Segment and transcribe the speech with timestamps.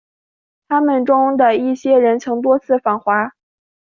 [0.67, 3.33] 他们中的一些人曾多次访华。